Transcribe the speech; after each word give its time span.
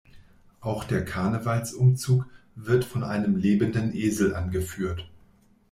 Auch 0.61 0.83
der 0.83 1.05
Karnevalsumzug 1.05 2.25
wird 2.55 2.85
von 2.85 3.03
einem 3.03 3.35
lebenden 3.35 3.93
Esel 3.93 4.33
angeführt. 4.33 5.07